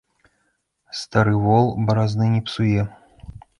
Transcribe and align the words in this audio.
Стары 1.01 1.35
вол 1.45 1.69
баразны 1.91 2.33
не 2.35 2.43
псуе. 2.51 2.89